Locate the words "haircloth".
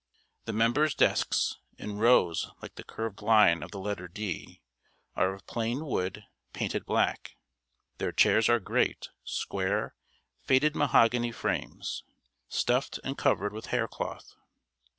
13.67-14.33